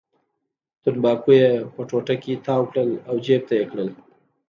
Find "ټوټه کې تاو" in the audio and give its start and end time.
1.89-2.63